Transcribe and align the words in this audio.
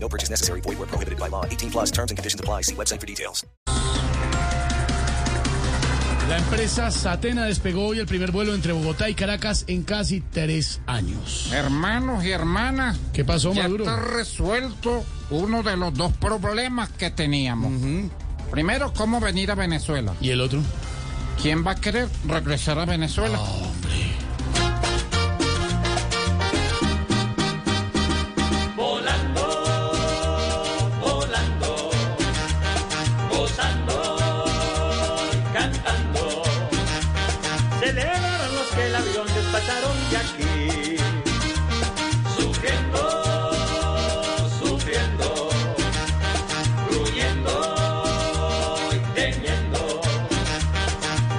No 0.00 0.08
purchase 0.08 0.30
necessary. 0.30 0.60
Void 0.62 0.78
where 0.78 0.86
prohibited 0.88 1.18
by 1.18 1.28
law. 1.28 1.44
18 1.44 1.70
plus 1.70 1.90
terms 1.90 2.10
and 2.10 2.16
conditions 2.18 2.40
apply. 2.40 2.62
See 2.62 2.74
website 2.74 3.00
for 3.00 3.06
details. 3.06 3.44
La 6.28 6.36
empresa 6.36 6.90
Satena 6.90 7.46
despegó 7.46 7.86
hoy 7.86 8.00
el 8.00 8.06
primer 8.06 8.32
vuelo 8.32 8.54
entre 8.54 8.72
Bogotá 8.74 9.08
y 9.08 9.14
Caracas 9.14 9.64
en 9.66 9.82
casi 9.82 10.20
tres 10.20 10.78
años. 10.86 11.50
Hermanos 11.54 12.22
y 12.22 12.30
hermanas, 12.32 12.98
¿Qué 13.14 13.24
pasó, 13.24 13.54
ya 13.54 13.62
Maduro? 13.62 13.84
está 13.84 13.96
resuelto 13.96 15.04
uno 15.30 15.62
de 15.62 15.78
los 15.78 15.94
dos 15.94 16.12
problemas 16.12 16.90
que 16.90 17.10
teníamos. 17.10 17.72
Primero, 18.50 18.92
cómo 18.92 19.20
venir 19.20 19.50
a 19.50 19.54
Venezuela. 19.54 20.12
¿Y 20.20 20.28
el 20.28 20.42
otro? 20.42 20.60
¿Quién 21.40 21.66
va 21.66 21.70
a 21.70 21.76
querer 21.76 22.08
regresar 22.26 22.78
a 22.78 22.84
Venezuela? 22.84 23.38
Cantando. 35.58 36.42
Celebraron 37.80 38.54
los 38.58 38.68
que 38.74 38.86
el 38.86 38.94
avión 38.94 39.26
despacharon 39.34 39.96
de 40.10 40.16
aquí. 40.24 40.96
Sufriendo, 42.36 43.02
sufriendo, 44.60 45.48
huyendo 46.90 47.54
y 48.94 48.98
temiendo. 49.16 50.00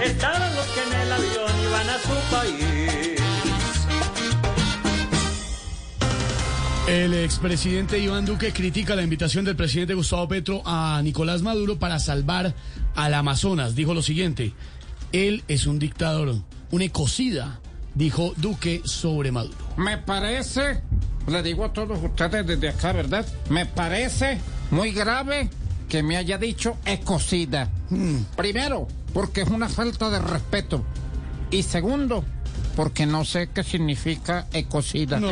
Estaban 0.03 0.56
los 0.56 0.67
que 0.73 0.81
en 0.88 0.94
el 1.02 1.11
avión 1.14 1.54
iban 1.67 1.89
a 1.89 1.98
su 2.08 2.16
país. 2.36 2.78
El 6.90 7.14
expresidente 7.14 8.00
Iván 8.00 8.26
Duque 8.26 8.52
critica 8.52 8.95
la 8.95 9.04
invitación 9.04 9.45
del 9.45 9.56
presidente 9.56 9.94
Gustavo 9.94 10.28
Petro 10.28 10.64
a 10.66 11.00
Nicolás 11.04 11.44
Maduro 11.44 11.78
para 11.78 12.00
salvar 12.00 12.56
al 12.95 13.14
Amazonas. 13.14 13.76
Dijo 13.76 13.94
lo 13.94 14.02
siguiente, 14.02 14.54
él 15.12 15.44
es 15.48 15.67
un 15.67 15.78
dictador, 15.78 16.38
un 16.72 16.82
ecocida, 16.82 17.60
dijo 17.94 18.34
Duque 18.38 18.82
sobre 18.86 19.32
Maduro. 19.32 19.56
Me 19.78 20.00
parece, 20.00 20.82
le 21.28 21.44
digo 21.44 21.66
a 21.66 21.73
todos 21.73 22.04
ustedes 22.04 22.48
desde 22.48 22.70
acá, 22.70 22.92
¿verdad? 22.92 23.23
Me 23.52 23.67
parece 23.67 24.40
muy 24.72 24.92
grave 24.92 25.48
que 25.90 26.02
me 26.02 26.17
haya 26.17 26.40
dicho 26.40 26.76
ecocida. 26.86 27.70
Primero, 28.36 28.88
porque 29.14 29.42
es 29.42 29.50
una 29.50 29.70
falta 29.70 30.10
de 30.10 30.17
respeto. 30.17 30.84
Y 31.52 31.62
segundo, 31.62 32.26
porque 32.80 33.05
no 33.05 33.25
sé 33.25 33.49
qué 33.53 33.61
significa 33.61 34.47
ecocida. 34.53 35.19
No. 35.19 35.27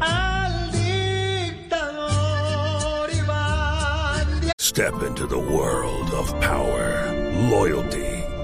Al 0.00 0.72
dictador 0.72 2.10
Iván 3.14 4.50
Step 4.58 4.94
into 5.06 5.28
the 5.28 5.38
world 5.38 6.12
of 6.14 6.34
power, 6.40 7.12
loyalty, 7.48 8.21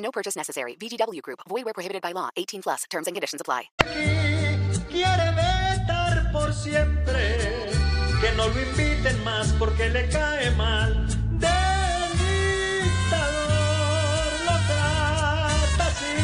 No 0.00 0.10
purchase 0.10 0.36
necessary. 0.36 0.76
VGW 0.80 1.22
Group. 1.22 1.40
Void 1.48 1.64
where 1.64 1.74
prohibited 1.74 2.02
by 2.02 2.12
law. 2.12 2.30
18 2.36 2.62
plus. 2.62 2.84
Terms 2.90 3.06
and 3.06 3.14
conditions 3.14 3.40
apply. 3.40 3.70
quiere 4.90 5.32
vetar 5.34 6.30
por 6.32 6.52
siempre. 6.52 7.36
Que 8.20 8.30
no 8.36 8.48
lo 8.48 8.60
inviten 8.60 9.22
más 9.24 9.52
porque 9.58 9.88
le 9.88 10.08
cae 10.08 10.50
mal. 10.52 11.06
De 11.38 11.48
dictador 12.82 14.32
lo 14.46 14.56
trata 14.68 15.86
así. 15.86 16.18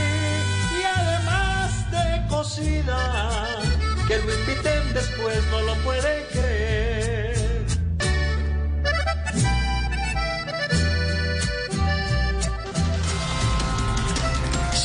Y 0.78 0.82
además 0.84 1.90
de 1.90 2.26
cocida. 2.28 2.98
Que 4.08 4.18
lo 4.18 4.34
inviten 4.34 4.94
después 4.94 5.44
no 5.50 5.62
lo 5.62 5.74
pueden 5.84 6.05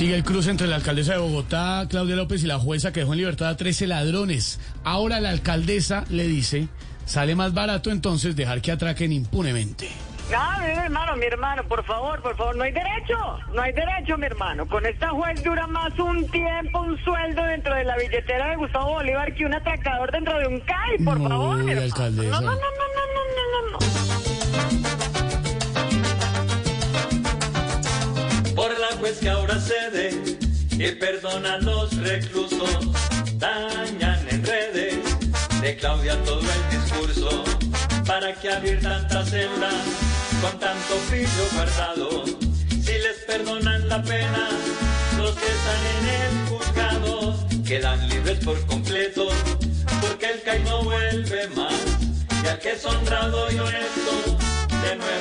Sigue 0.02 0.16
el 0.16 0.24
cruce 0.24 0.50
entre 0.50 0.66
la 0.66 0.78
alcaldesa 0.78 1.12
de 1.12 1.20
Bogotá, 1.20 1.86
Claudia 1.88 2.16
López, 2.16 2.44
y 2.44 2.48
la 2.48 2.58
jueza 2.58 2.92
que 2.92 3.02
dejó 3.02 3.14
en 3.14 3.20
libertad 3.20 3.50
a 3.50 3.56
13 3.56 3.86
ladrones. 3.86 4.60
Ahora 4.84 5.20
la 5.20 5.30
alcaldesa 5.30 6.06
le 6.10 6.24
dice, 6.24 6.70
sale 7.06 7.36
más 7.36 7.54
barato 7.54 7.92
entonces 7.92 8.36
dejar 8.36 8.62
que 8.62 8.72
atraquen 8.72 9.12
impunemente. 9.12 9.90
Ah, 10.36 10.58
mi 10.60 10.72
hermano, 10.72 11.16
mi 11.18 11.26
hermano, 11.28 11.64
por 11.68 11.86
favor, 11.86 12.20
por 12.24 12.36
favor, 12.36 12.56
no 12.56 12.64
hay 12.64 12.72
derecho, 12.72 13.16
no 13.54 13.62
hay 13.62 13.74
derecho, 13.74 14.18
mi 14.18 14.26
hermano. 14.26 14.68
Con 14.68 14.84
esta 14.88 15.10
juez 15.10 15.44
dura 15.44 15.68
más 15.68 15.94
un 16.00 16.28
tiempo, 16.32 16.82
un 16.82 16.98
sueldo 17.04 17.44
dentro 17.44 17.76
de 17.76 17.84
la 17.84 17.96
billetera 17.96 18.50
de 18.50 18.56
Gustavo 18.56 18.94
Bolívar 18.94 19.36
que 19.36 19.46
un 19.46 19.54
atracador 19.54 20.12
dentro 20.12 20.40
de 20.40 20.48
un 20.48 20.60
CAI, 20.62 20.98
por 21.06 21.20
No, 21.20 21.30
favor, 21.30 21.58
mi 21.64 21.74
hermano. 21.74 22.10
No, 22.10 22.24
no, 22.24 22.40
no, 22.42 22.42
no, 22.42 22.50
no, 22.50 23.72
no, 23.72 24.82
no, 24.82 24.91
juez 29.02 29.18
que 29.18 29.30
ahora 29.30 29.60
cede 29.60 30.12
y 30.74 30.92
perdona 30.92 31.56
a 31.56 31.58
los 31.58 31.92
reclusos, 31.98 32.88
dañan 33.38 34.20
en 34.30 34.46
redes 34.46 35.00
de 35.60 35.76
Claudia 35.76 36.16
todo 36.24 36.40
el 36.40 36.80
discurso, 36.80 37.44
para 38.06 38.32
que 38.36 38.52
abrir 38.52 38.80
tantas 38.80 39.32
celdas 39.32 39.74
con 40.40 40.60
tanto 40.60 40.94
brillo 41.10 41.46
guardado, 41.54 42.26
si 42.70 42.94
les 43.06 43.18
perdonan 43.26 43.90
la 43.90 44.04
pena, 44.04 44.50
los 45.18 45.32
que 45.32 45.48
están 45.48 45.82
en 45.94 46.08
el 46.22 46.48
juzgado 46.50 47.64
quedan 47.66 48.08
libres 48.08 48.38
por 48.46 48.64
completo, 48.68 49.30
porque 50.00 50.28
el 50.28 50.42
CAI 50.44 50.64
no 50.64 50.84
vuelve 50.84 51.48
más, 51.56 51.74
y 52.44 52.48
al 52.48 52.60
que 52.60 52.74
es 52.74 52.86
honrado 52.86 53.50
y 53.50 53.56
de 53.56 54.96
nuevo 54.96 55.21